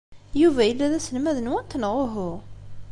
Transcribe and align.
Yuba 0.41 0.61
yella 0.67 0.91
d 0.91 0.93
aselmad-nwent, 0.97 1.77
neɣ 1.77 1.93
uhu? 2.03 2.31